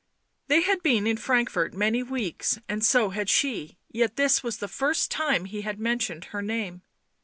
[0.47, 4.67] They had been in Frankfort many weeks, and so had she, yet this was the
[4.67, 6.81] first time that he had men tioned her name.